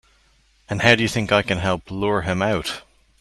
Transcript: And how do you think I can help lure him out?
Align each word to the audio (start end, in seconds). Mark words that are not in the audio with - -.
And 0.67 0.81
how 0.81 0.95
do 0.95 1.03
you 1.03 1.07
think 1.07 1.31
I 1.31 1.43
can 1.43 1.59
help 1.59 1.91
lure 1.91 2.23
him 2.23 2.41
out? 2.41 2.81